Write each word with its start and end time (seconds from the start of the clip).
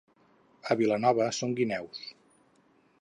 A 0.71 0.77
Vilanova 0.79 1.27
són 1.41 1.53
guineus. 1.61 2.01